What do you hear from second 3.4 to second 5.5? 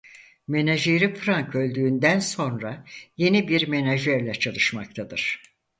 bir menajerle çalışmaktadır.